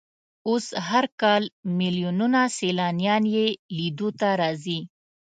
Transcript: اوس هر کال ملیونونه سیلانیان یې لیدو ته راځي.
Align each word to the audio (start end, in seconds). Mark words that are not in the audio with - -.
اوس 0.49 0.65
هر 0.87 1.05
کال 1.21 1.43
ملیونونه 1.79 2.41
سیلانیان 2.57 3.23
یې 3.35 3.45
لیدو 3.77 4.09
ته 4.19 4.27
راځي. 4.41 4.79